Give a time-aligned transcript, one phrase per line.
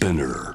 [0.00, 0.54] Spinner.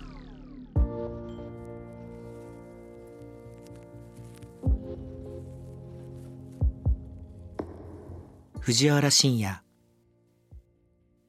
[8.59, 9.61] 藤原信也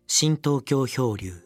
[0.07, 1.46] 新東京漂流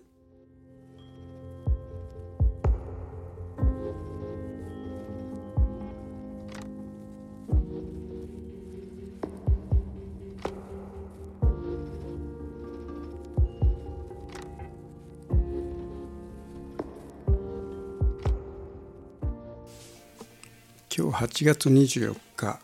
[21.30, 22.58] 8月24日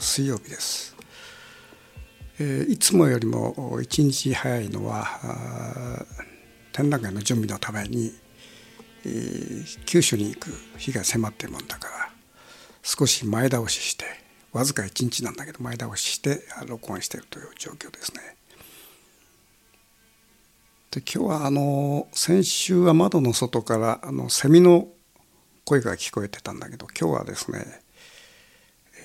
[0.00, 0.96] 水曜日です、
[2.68, 5.06] いつもよりも一日早いのは
[6.72, 8.12] 展覧会の準備のために、
[9.86, 12.10] 九州に行く日が迫ってるもんだから
[12.82, 14.04] 少し前倒しして
[14.52, 18.20] わずか1日なんだけど前倒しして録音しているという状況ですね。
[20.90, 24.88] で今日はあの先週は窓の外からあのセミの
[25.64, 27.86] 声が聞こえてたんだけど今日はですね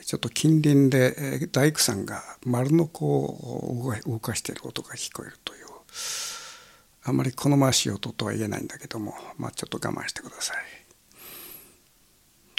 [0.06, 5.64] ちょっと近隣で大工さんが丸のこを動かしている音が聞こえるという
[7.06, 10.58] あまり好ましい音とは言えないんだけども、まあ、ちょっと我慢してください。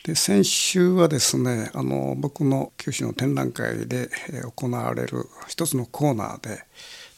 [0.04, 4.10] で先週はですねあの僕の九州の展覧会で
[4.54, 6.62] 行われる一つのコーナーで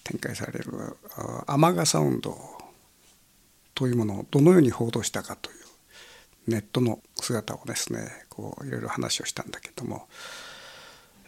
[0.05, 2.39] 展開されるあ雨傘サウンド
[3.75, 5.66] というものをどのように報道したかという
[6.47, 10.07] ネットの姿をですねこういろいろ話をしたんだけども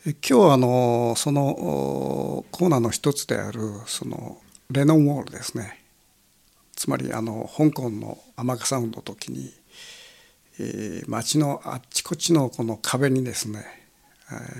[0.04, 4.38] 今日はあのそのコーナーの一つであるその
[4.70, 5.82] レノンウォールですね。
[6.76, 9.52] つまりあの香港の雨傘運動の時に、
[10.60, 13.64] えー街のあっちこっちのこの壁にですね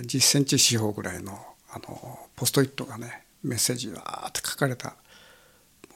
[0.03, 1.39] 10センチ四方ぐらいの
[1.71, 4.97] あのポストイットがねメッセージがーって書かれた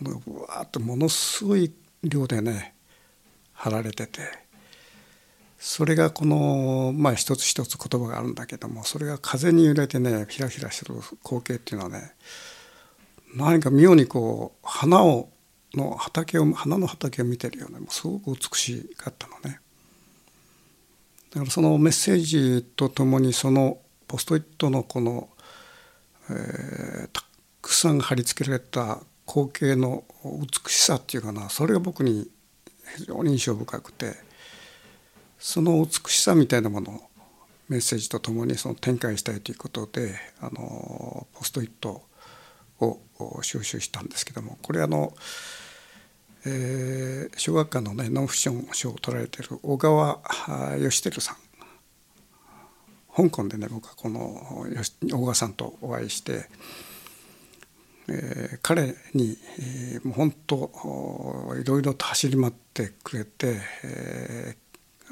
[0.00, 1.72] ものがわーっとものすごい
[2.04, 2.74] 量でね
[3.52, 4.41] 貼られてて。
[5.64, 12.14] それがこのまあ一つ一つ言葉があるんだけどもそれが風に揺れてねひらひらしてる光景っていうのはね
[13.36, 15.28] 何か妙にこう花を
[15.74, 19.60] の畑を花の畑を見てるようなすごく美しかったのね。
[21.30, 25.28] だからそのメッセージとともにそのポストイットのこの、
[26.28, 27.22] えーた
[27.62, 32.28] くさん貼り付けられた光景の美しさっていうかなそれが僕に
[32.96, 34.16] 非常に印象深くて
[35.44, 37.02] その美しさみたいなもの
[37.68, 42.02] メッセージとともにその展開したいということであのポストイット
[42.78, 43.00] を
[43.42, 45.12] 収集したんですけどもこれあの、
[46.46, 50.20] えー小学館のねノンフィション賞を取られている小川
[50.78, 51.36] 義輝さん。
[53.14, 54.64] 香港でね僕はこの
[55.10, 56.44] 小川さんとお会いして、
[58.08, 64.61] えー彼に、えーもう本当おいろいろと走り回ってくれて、えー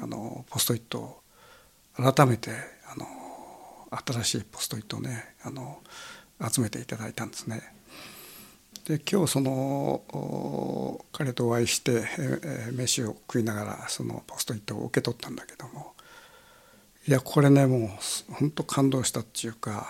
[0.01, 1.21] あのポストイットを
[1.95, 2.51] 改めて
[2.91, 3.05] あの
[4.05, 5.79] 新しいポストイットをねあの
[6.49, 7.61] 集めていただいたんですね。
[8.85, 15.93] で今日その彼とお会いして、えーえー飯を食いながらそのポストイットを受け取ったんだけども
[17.07, 17.77] いやこれねも
[18.29, 19.87] う本当感動したっていうか、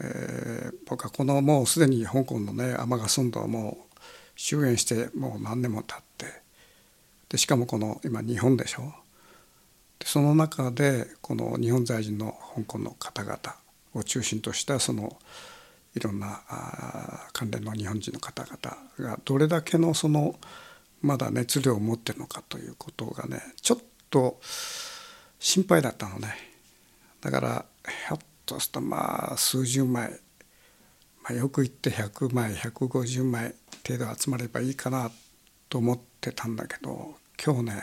[0.00, 3.96] えー僕はこのもうすでに香港のね雨傘運動はもう
[4.36, 6.26] 終焉してもう何年も経って
[7.28, 8.92] でしかもこの今日本でしょ
[10.04, 13.38] その中でこの日本在住の香港の方々
[13.94, 15.16] を中心としたその
[15.94, 16.40] いろんな
[17.32, 20.36] 関連の日本人の方々がどれだけのその
[21.02, 24.40] まだ熱量を持ってるのかということがねちょっと
[25.38, 26.34] 心配だったのね。
[27.20, 27.64] だから
[28.08, 30.10] ひょっとするとまあ数十枚、
[31.22, 33.54] まあ、よく言って100枚150枚
[33.86, 35.10] 程度集まればいいかな
[35.68, 37.14] と思ってたんだけど
[37.44, 37.82] 今日ね、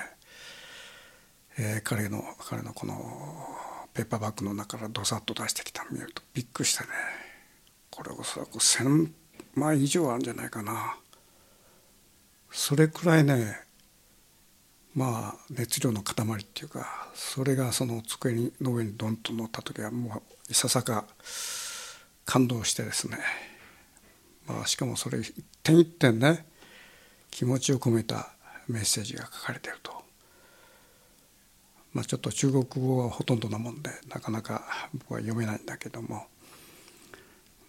[1.59, 2.95] えー彼の彼のこの
[3.93, 6.89] ペーパーバッグの中からドサッと出してきたの見るとびっくりしてね。
[7.89, 9.11] これおそらく1,000
[9.55, 10.95] 枚以上あるんじゃないかな。
[12.49, 13.59] それくらいね
[14.95, 21.05] まあ熱量の塊っていうかそれがその机の上にドンと乗った時はもういささか
[22.25, 23.17] 感動してですね、
[24.47, 26.45] まあ、しかもそれ一点一点ね
[27.31, 28.29] 気持ちを込めた
[28.67, 30.03] メッセージが書かれてると、
[31.93, 34.63] まあ、ちょっと中国語はほとんどなもんでなかなか
[34.93, 36.27] 僕は読めないんだけども、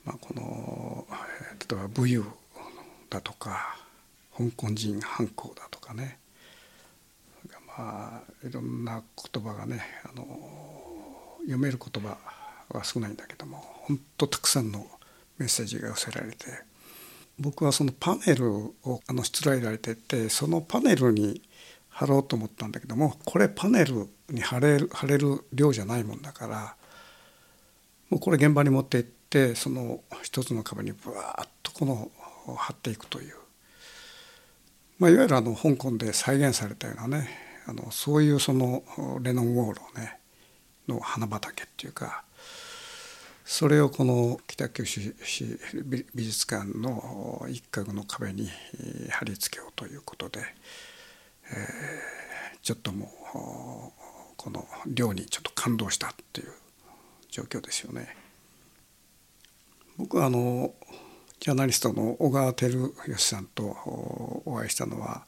[0.04, 1.06] まあ、この
[1.68, 2.24] 例えば武勇
[3.08, 3.76] だとか
[4.36, 6.18] 香港人犯行だとかね。
[7.78, 9.02] まあいろんな
[9.32, 10.26] 言葉がねあの
[11.40, 12.18] 読める言葉
[12.68, 14.86] は少ないんだけども本当たくさんの
[15.38, 16.46] メッセージが寄せられて
[17.38, 21.40] 僕はそのパネルをあのしつらえられててそのパネルに
[21.90, 26.76] 貼ろうと思ったんだけどもこれパネルに貼れる貼れる量じゃないもんだから
[28.08, 32.10] もうこれ現場に持って行ってその一つの壁にブワーッとこの
[32.56, 33.34] 貼っていくという、
[34.98, 37.28] まあ、いわゆるあの香港で再現されたようなね
[37.66, 38.82] あのそういうその
[39.22, 40.18] レノンウォールをね
[40.88, 42.24] の花畑っていうか
[43.44, 48.48] それをこの北九州市美術館の一角の壁に
[49.10, 50.40] 貼り付けようということで、
[51.52, 51.68] え、
[52.62, 53.10] ちょっともう
[54.36, 56.52] この量にちょっと感動したっていう
[57.30, 58.16] 状況ですよね。
[59.96, 60.72] 僕はあの
[61.40, 63.62] ジャーナリストの小川照義さんと
[64.44, 65.24] お会いしたのは、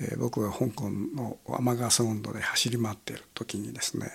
[0.00, 4.10] えー、僕が香港の天笠温度で走り回っている時にですね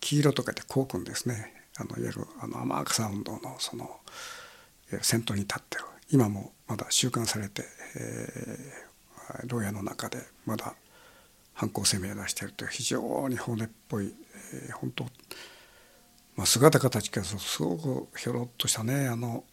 [0.00, 4.00] 黄色とかでコウ君ですねあのいわゆるあの天草運動のその
[5.02, 7.62] 先頭に立ってる今もまだ収監されて、
[7.96, 8.85] えー、
[9.46, 10.74] 牢屋の中でまだ
[11.54, 14.14] 犯行声明を出しているという非常に骨っぽい、
[14.54, 15.04] えー、本当、
[16.36, 17.76] まあ、姿形からすご
[18.08, 19.44] くひょろっとしたねあの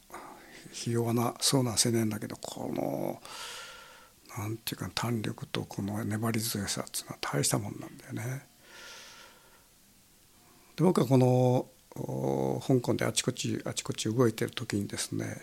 [0.71, 3.21] ひ弱なそうな青年だけどこの
[4.37, 8.45] なんていうか胆力とこの粘り強さっていうのは大したもんなんだよね。
[10.75, 11.67] で僕はこの
[12.65, 15.37] 香港であちこちあちこち動いてる時にですね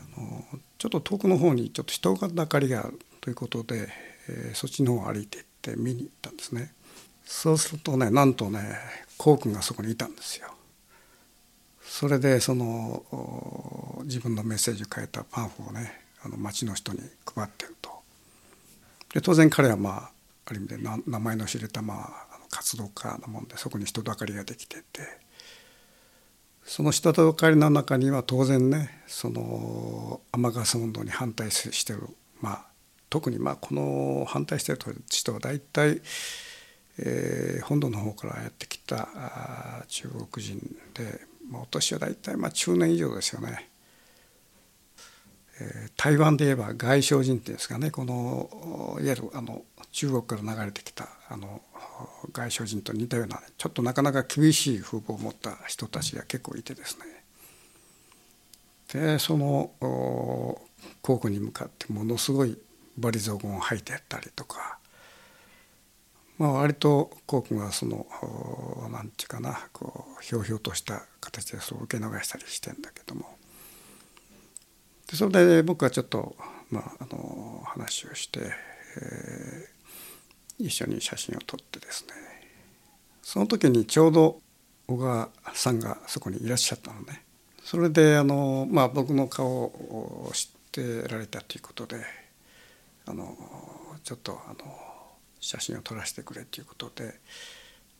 [0.00, 0.44] あの
[0.78, 3.88] ちょっと遠くの方にちょっと人だかりがあるということで、
[4.28, 6.72] えー、そっちの方を歩いていって見に行ったんですね。
[7.24, 8.60] そうするとねなんとね
[9.18, 10.46] コウ君がそこにいたんですよ。
[11.82, 17.00] それでその自分のメッセージを書いたパンフをねあの町の人に
[17.34, 17.90] 配ってると。
[19.12, 20.10] で当然彼はまあ
[20.44, 25.02] ある意味で名前の知れたまあ活動家なもんでそこに人だかりができてて。
[26.64, 32.08] その人だかりの中には当然ねその天笠運動に反対してる
[32.40, 32.65] まあ
[33.10, 34.78] 特にまあこの反対してる
[35.10, 36.00] 人は大体、
[36.98, 39.08] えー、本土の方からやってきた
[39.88, 40.58] 中国人
[40.94, 41.20] で、
[41.50, 43.68] まあ、お年は大体まあ中年以上ですよね。
[45.58, 51.62] えー、台湾で言えば外省人っていうんですかねこのいわゆるあの中国から流れてきたあの
[52.32, 57.06] 外省人と似たようなちょっとなかなか厳しい風貌を持った人たちが結構いてですね
[58.92, 59.70] でその
[61.00, 62.58] 皇居に向かってものすごい
[62.98, 64.78] 罵詈雑言を吐いてったりとか、
[66.38, 68.06] まあ、割と皇居がその
[68.90, 73.36] 何て言うかなこうひょうひょうとした形でそう受け流したりしてんだけども。
[75.10, 76.36] でそれで僕はちょっと、
[76.70, 78.40] まあ、あの話をして、
[79.00, 79.68] え
[80.58, 82.14] 一緒に写真を撮ってですね。
[83.22, 84.40] その時にちょうど
[84.88, 87.22] 小川さんがそこにいらっしゃったのね。
[87.62, 92.25] それであの、まあ、僕の顔を知ってられたということで。
[93.06, 93.36] あの
[94.02, 94.56] ちょっとあの
[95.40, 97.14] 写真を撮らせてくれということで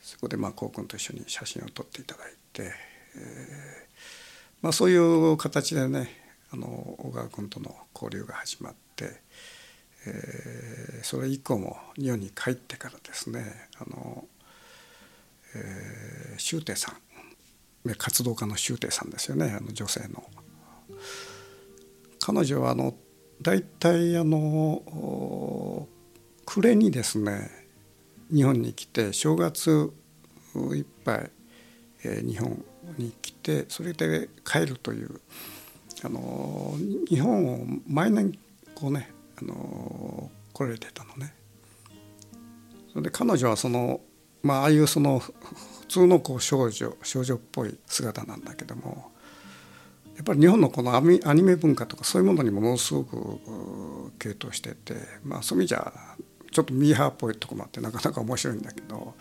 [0.00, 2.72] そこでまあ高君と一緒に写真を撮っていただいて、えー
[4.62, 6.10] まあ、そういう形でね
[6.52, 9.24] あの小川君との交流が始まって。
[10.08, 14.24] えー、それ以降も日本に帰ってからですねあの、
[15.54, 20.24] えー、周庭さん活動家の周庭さんですよねあの女性の。
[22.20, 22.94] 彼女はあの
[23.42, 25.87] 大体あの
[26.44, 27.50] 暮れにですね
[28.32, 29.92] 日本に来て正月
[30.75, 31.30] いっぱい、
[32.04, 32.64] えー、日本
[32.99, 35.20] に来てそれで帰るという
[36.04, 36.75] あの
[37.08, 38.38] 日本を毎年
[38.75, 41.34] こうねあの来られてたのね。
[42.90, 44.00] それで彼女はその
[44.42, 45.34] まあああいうその普
[45.88, 49.12] 通のこう少女少女っぽい姿なんだけども
[50.16, 53.16] やっぱり日本のこのアニメ文化とかそういうものにもものすごく
[54.18, 55.92] 傾倒しててまあそういう意味じゃ
[56.50, 59.14] ちょっとミーハーっぽいとこもあってなかなか面白いんだけど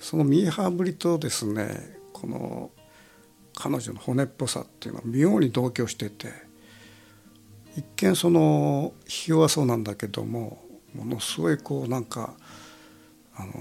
[0.00, 2.70] そのミーハーぶりとですねこの
[3.54, 6.52] 彼女の骨っぽさっていうのは妙に同居してて。
[7.76, 10.62] 一見そのひ弱そうなんだけども
[10.94, 12.34] ものすごいこうなんか
[13.34, 13.52] あの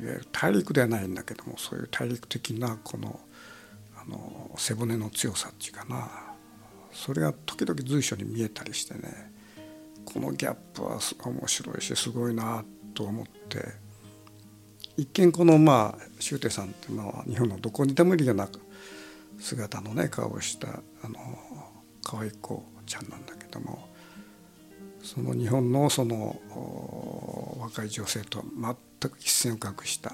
[0.00, 3.18] いわゆる大陸ではないんだけどもそういう大陸的なこの
[4.06, 6.32] あの背骨の強さっていうかな。
[6.92, 9.32] それが時々随所に見えたりしてね
[10.04, 12.62] このギャップは面白いしすごいな
[12.94, 13.64] と思って
[14.98, 18.48] 一見このまあ周庭さんっていうのは日本のどこにでもいるような
[19.40, 21.18] 姿のね顔をしたあの
[22.04, 23.88] 可愛い子ちゃんなんだけども
[25.02, 26.38] その日本のその
[27.58, 28.44] 若い女性と
[29.00, 30.12] 全く一線を画した。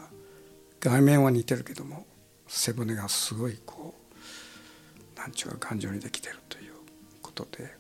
[0.80, 2.06] 外面は似てるけども
[2.48, 6.72] 背骨がすごいこう何ちゅうか頑丈にできてるという
[7.22, 7.76] ことで。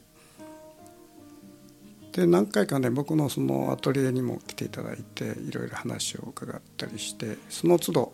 [2.12, 8.12] で何回かね僕のそのアトリエにも来ていただいていろいろ話を伺ったりしてその都度、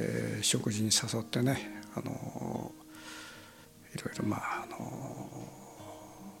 [0.00, 2.72] えー、食事に誘ってねあの
[3.94, 5.28] いろいろまああの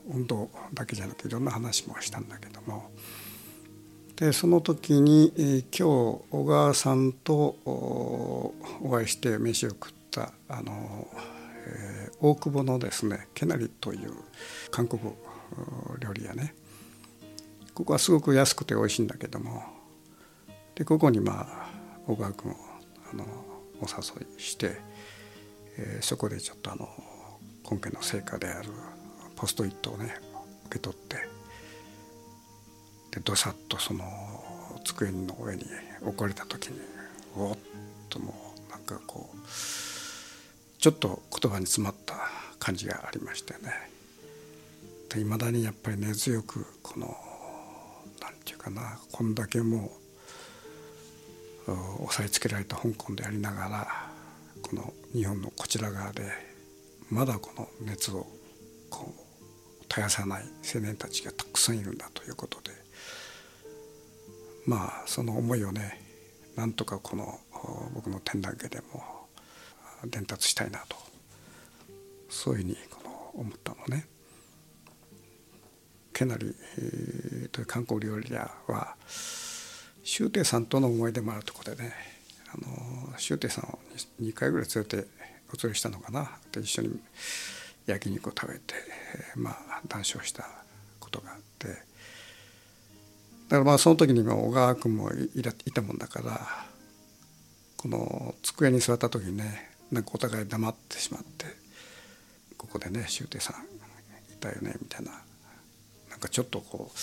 [0.08, 2.90] 運動だけじゃなくていろんな話もしたんだけども。
[4.18, 8.52] でその時に、えー、今日小川さんとお
[8.90, 11.06] 会いして飯を食ったあの、
[11.66, 14.10] えー、大久保のですねケナリという
[14.72, 15.00] 韓国
[16.00, 16.52] 料理屋ね。
[17.74, 19.62] ここはすごく安くて美味しいんだけども
[20.74, 21.70] でここにまあ
[22.08, 22.56] 小川君を
[23.12, 23.24] あの
[23.80, 24.80] お誘いして、
[25.76, 26.88] えー、そこでちょっとあの
[27.62, 28.70] 今回の成果である
[29.36, 30.12] ポストイットをね
[30.66, 31.37] 受け取って
[33.18, 34.04] でどさっとその
[34.84, 35.64] 机の上に
[36.02, 36.78] 置かれた時に
[37.36, 37.58] おっ
[38.08, 39.38] ともうなんかこう
[40.80, 42.14] ちょっと言葉に詰まった
[42.60, 43.90] 感じがありましてね。
[45.16, 47.16] いまだにやっぱり根強くこの
[48.20, 49.90] 何て言うかなこんだけも
[51.66, 51.72] う
[52.04, 54.10] 押さえつけられた香港でありながら
[54.62, 56.30] この日本のこちら側で
[57.10, 58.26] まだこの熱を
[58.90, 60.44] こう絶やさない
[60.74, 62.77] 青年たちがたくさんいるんだということで
[64.68, 65.98] まあその思いをね
[66.54, 67.40] なんとかこの
[67.94, 69.02] 僕の展覧会でも
[70.04, 70.96] 伝達したいなと
[72.28, 74.06] そういうふうにこの思ったのね。
[76.12, 78.96] けなり、えー、という観光料理屋は
[80.02, 81.92] 周庭さんとの思い出もあるところでね
[82.52, 83.78] あの周庭さんを
[84.20, 85.08] 2回ぐらい連れて
[85.52, 87.00] お連れしたのかなで一緒に
[87.86, 88.74] 焼肉を食べて、
[89.36, 90.46] まあ談笑した
[90.98, 91.87] ことがあって
[93.48, 96.40] だからまあその時にも小川君もいたもんだから
[97.76, 101.46] この机に座った時にねなんかお互い黙ってしまって
[102.58, 103.62] ここでね周庭さん
[104.34, 105.12] いたよねみたいな
[106.10, 106.98] なんかちょっとこう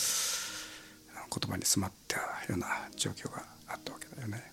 [1.40, 2.24] 言葉に詰まったよ
[2.56, 4.52] うな状況があったわけだよね。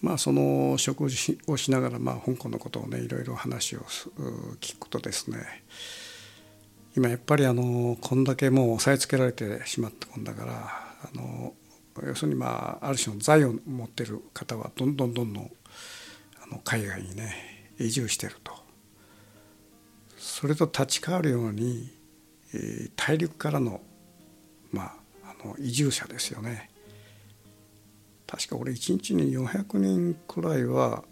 [0.00, 3.80] まあその食事をしながらまあ香港のことをねいろいろ話を
[4.60, 5.38] 聞くとですね
[6.96, 11.54] 今やっぱりあのこんだけもう押さえつけられてしまったもんだからあの
[12.02, 15.50] 要するにまあある種の財を持ってる方はどんどんどんどん
[16.42, 17.34] あの海外にね
[17.78, 18.52] 移住してると。
[20.16, 21.90] それと立ち替わるように
[22.96, 23.80] 大陸からの,、
[24.72, 24.82] ま
[25.24, 26.70] あ、あの移住者ですよね。
[28.26, 31.04] 確か俺1日に400人くらいは、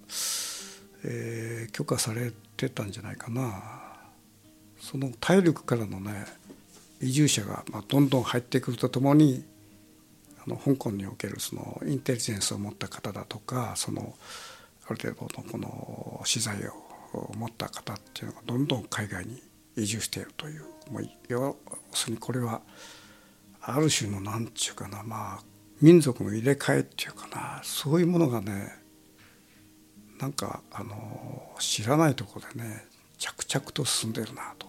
[1.04, 3.62] えー、許可されてたんじゃないかな。
[4.80, 6.26] その大陸からのね
[7.00, 9.44] 移住者が、まあ、どんどん入ってくるとともに
[10.46, 14.14] あの香港におけるそのインテリジェンスを持った方だとかその
[14.86, 16.56] ある程度のこの資材
[17.14, 19.42] を持った方っていうのがどんどん海外に
[19.76, 21.56] 移住しているというもう要
[21.92, 22.60] するにこれは
[23.62, 25.42] ある種の何ちゅうかなまあ
[25.80, 28.68] 民族の入れ替えっていうかなそういうものがね
[30.20, 32.84] なんかあの知らないとこでね
[33.18, 34.66] 着々と進んでるなと。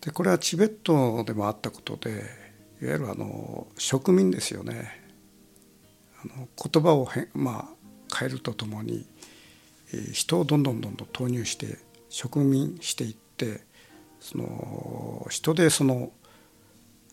[0.00, 2.43] でこれはチベットでもあったことで
[2.82, 5.02] いわゆるあの植民ですよね。
[6.22, 7.70] あの言葉をへ、ま
[8.10, 9.06] あ、変えるとともに
[10.12, 11.78] 人をどんどんどんどん投入して
[12.08, 13.60] 植民していって
[14.20, 16.12] その人でその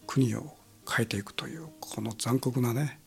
[0.07, 0.55] 国を
[0.89, 2.99] 変えていくというこの残酷なね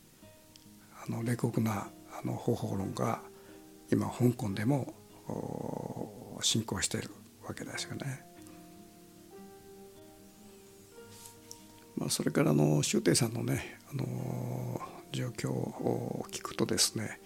[1.07, 3.21] あの冷酷なあの方法論が
[3.91, 4.93] 今香港でも
[6.41, 7.09] 進行している
[7.47, 8.34] わけですよね。
[11.97, 17.19] まあ、それからの周庭さんのねあの状況を聞くとですね、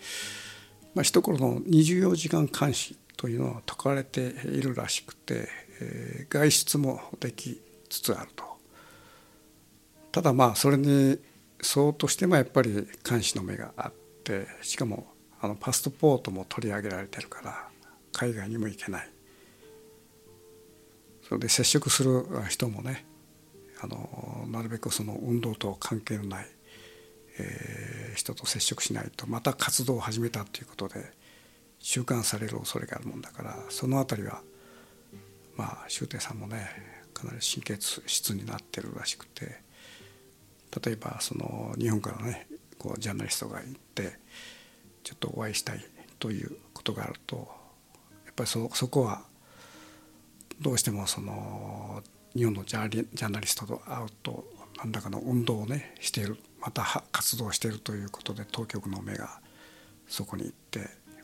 [0.93, 5.47] まあ、一頃の24時間監視というのは説かれているらしくて
[5.81, 8.43] えー、外出もできつつあると。
[10.11, 11.19] ただまあそれに
[11.61, 17.67] そうとしてもやっぱり監視の目があってしかもあのパスポートも取り上げられてるから
[18.11, 19.09] 海外にも行けない。
[21.27, 23.05] それで接触する人もね
[23.81, 26.47] あのなるべくその運動と関係のない、
[27.37, 31.11] えー、人と接触しないとまた活動を始めたということで
[31.79, 34.41] 収監される恐れがあるもんだからその辺りは
[35.55, 36.69] まあ周庭さんもね
[37.13, 39.61] かなり神経質になってるらしくて
[40.83, 44.19] 例えばその日本からねこうジャーナリストが行って
[45.03, 45.83] ちょっとお会いしたい
[46.19, 47.47] ということがあると
[48.25, 49.23] やっぱりそそこは
[50.61, 52.03] どうしてもその
[52.35, 54.45] 日本のジャージャーナリストと会うと
[54.77, 59.39] 何らかの運動をねしているまた活動しているということで当局の目が
[60.07, 60.79] そこに行って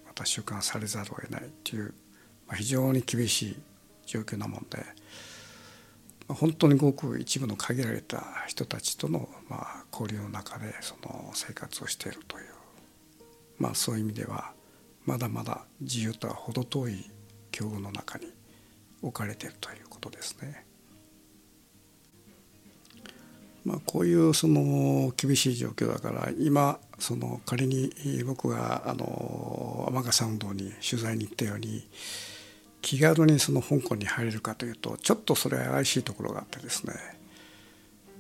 [0.05, 1.93] また収監されざるを得ないという、
[2.47, 3.57] まあ、非常に厳しい
[4.05, 4.83] 状況なもんで
[6.27, 12.45] 本当にごく一部の限られた人たちとのまあ交流の中でその生活をしているという
[13.59, 14.53] まあそういう意味では
[15.05, 17.11] まだまだ自由とは程遠い
[17.51, 18.25] 境遇の中に
[19.03, 20.65] 置かれているということですね。
[23.65, 27.91] まあ、こういうその厳しい状況だから今その仮に
[28.23, 31.87] 僕があの天笠運動に取材に行ったように
[32.81, 36.93] 気軽にその香港に入れるかというとちょっとそれは怪しいところがあってですね。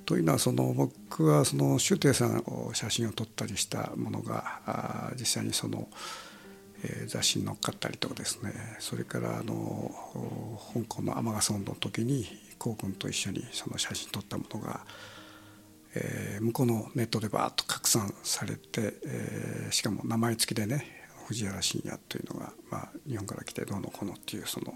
[0.07, 5.87] というのはその僕はその周庭さんを写真を撮ったりしたものが実際にその
[7.07, 8.51] 雑誌に載っかったりとかですね。
[8.79, 9.91] それからあの
[10.73, 12.25] 香港の天笠運動の時に
[12.57, 14.81] 皇君と一緒にその写真撮ったものが
[15.95, 20.85] えー、向こうのネットでバーッと拡散されて、えー、しかも名前付きでね
[21.27, 24.73] 藤原信也というのが、まあ、日本から来てどうのこうのっていうその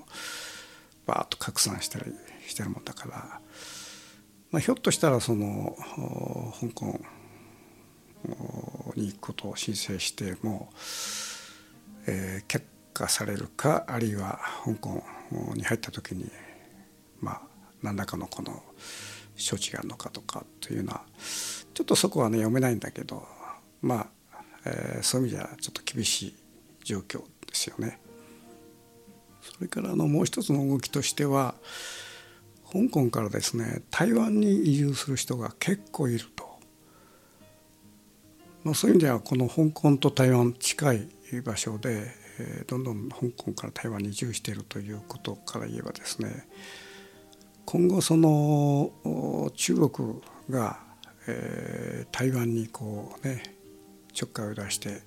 [1.05, 2.05] バーッと拡散したり
[2.47, 3.39] してるもんだから、
[4.51, 5.75] まあ、ひょっとしたらその
[6.59, 6.99] 香港
[8.95, 10.69] に行くことを申請しても、
[12.07, 15.03] えー、却下されるかあるいは香港
[15.55, 16.29] に入った時に
[17.21, 17.41] まあ
[17.81, 18.63] 何らかのこの
[19.39, 21.03] 処置があるのかとかというのは
[21.73, 23.27] ちょっとそこはね読めないんだけど
[23.81, 26.35] まあ、えー、そういう意味ではちょっと厳しい
[26.83, 27.99] 状況ですよね。
[29.41, 31.55] それからあのもう一つの動きとしては
[32.71, 36.59] 香港からですね台湾に移住する人が結構いると、
[38.63, 41.09] まあ、そういう意味ではこの香港と台湾近い
[41.43, 46.47] 場所で、えー、どんどん香港から台湾に移住しているということから言えばですね
[47.71, 48.91] 今後その
[49.53, 50.79] 中国が、
[51.27, 53.43] えー、台湾にこうね
[54.11, 55.03] ちょっかいを出して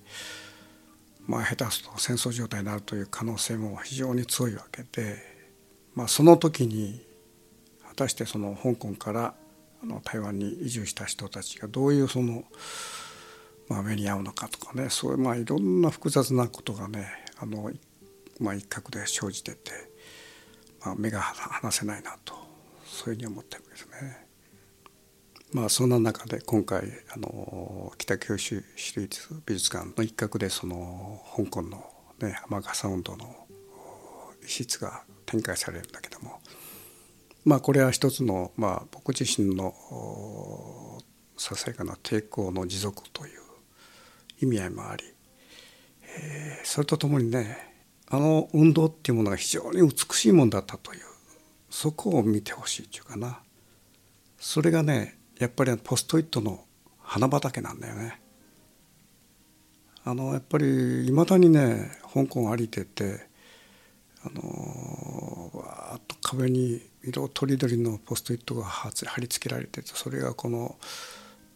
[1.27, 5.17] まあ下手すると戦争状態になるという可能性も非常に強いわけで、
[5.93, 7.05] まあ、その時に
[7.85, 9.33] 果たしてその香港から
[9.83, 12.45] あの台湾に移住した人たちがどういうその、
[13.67, 17.71] まあ、目に遭うのかとかねそういうまあいろんな複雑なことがねあの、
[18.39, 19.71] まあ、一角で生じてて、
[20.85, 22.52] まあ、目が離せないなと。
[22.93, 24.27] そういうふうに思ってるわけですね。
[25.51, 31.83] まあそんな中で今回あの北九州市立美術館の一角でその香港の
[32.19, 33.47] ね天笠運動の
[34.43, 36.39] 一室が展開されるんだけども
[37.45, 39.73] まあこれは一つのまあ僕自身の
[41.37, 43.39] ささやかな抵抗の持続という
[44.41, 45.03] 意味合いもあり、
[46.17, 47.75] えー、それとともにね
[48.07, 51.12] あの運動っていうものが非常に美しいものだったという
[51.73, 53.39] そこを見てほしいっていうかな
[54.37, 56.63] それがねやっぱりポストイットの
[56.99, 58.21] 花畑なんだよね。
[60.05, 63.25] あのやっぱりいまだにね香港歩いてて
[64.23, 70.75] あのわーっと壁に色とりどりのポストイットが貼り付けられててそれがこの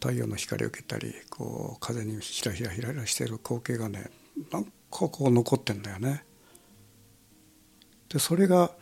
[0.00, 4.10] 太陽の光を受けたりこう風にひらひらひらひらしている光景がね
[4.50, 6.24] なんかこう残ってんだよね。
[8.08, 8.72] でそれが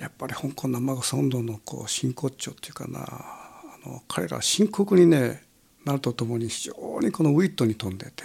[0.00, 5.42] やっぱり香港生笠運動のこう真骨頂っていうかなあの彼ら深刻にね
[5.84, 8.24] なるとともに非常にこのウィットに富んでて、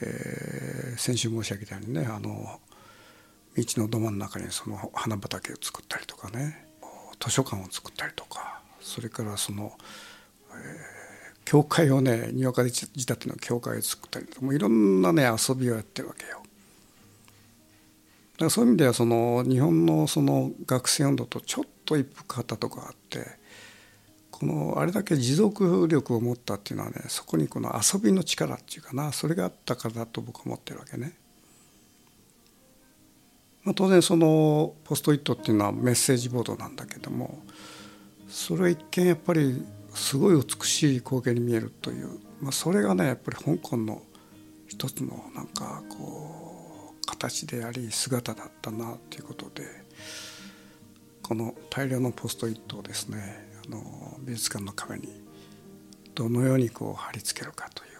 [0.00, 2.60] えー、先週申し上げたようにねあの
[3.56, 6.66] 道のど真ん中にその花畑を作ったりとかね
[7.20, 9.72] 図書館を作ったりとかそれからその、
[10.50, 16.43] えー、教会をねにわかで仕立ての教会を作ったりとかもういろんなね遊びをやってるわけよ。
[18.38, 23.26] らそういう意味ではその日本のその学生運動とちょっと一服変わったとこがあって
[24.30, 31.14] このあれだけ持続力を持ったっていうのはねそこにこの遊びの力っていうかなそれがあったからだと僕は思ってるわけね。
[33.62, 37.42] まあ、当然そのポストイットっていうのはメッセージボードなんだけども
[38.28, 44.02] それは一見やっぱりすごい美しい光景に見えるという、まあ、それがねやっぱり香港の
[44.68, 46.43] 一つのなんかこう
[47.28, 49.64] 形であり姿だったなということで
[51.22, 55.22] この大量のポストイットをですねあの美術館の壁に
[56.14, 57.90] どのようにこう貼り付けるかという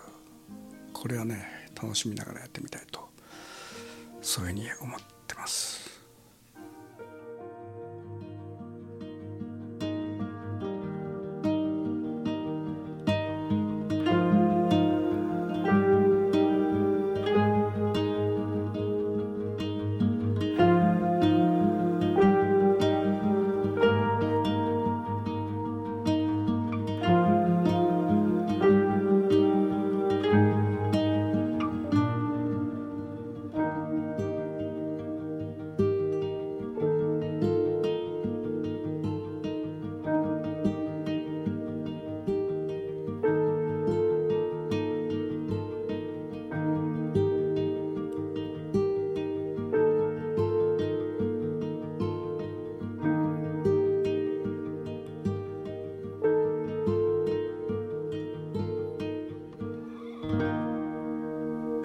[0.93, 3.09] これはね楽しみながらやってみたいと
[4.21, 5.84] そういうふうに思ってます。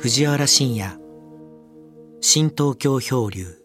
[0.10, 0.90] 藤原信也。
[2.20, 3.59] 新東京漂流。